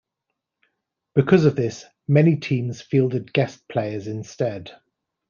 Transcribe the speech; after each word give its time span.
Because 1.13 1.45
of 1.45 1.55
this 1.55 1.85
many 2.07 2.35
teams 2.37 2.81
fielded 2.81 3.31
guest 3.33 3.63
players 3.69 4.07
instead. 4.07 4.71